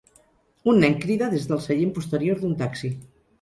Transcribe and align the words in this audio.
Un 0.71 0.79
nen 0.83 0.95
crida 1.03 1.27
des 1.33 1.45
del 1.51 1.61
seient 1.67 1.93
posterior 1.99 2.41
d'un 2.47 2.57
taxi. 2.65 2.93